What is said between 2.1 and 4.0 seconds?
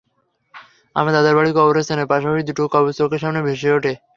পাশাপাশি দুটো কবর চোখের সামনে ভেসে ওঠে।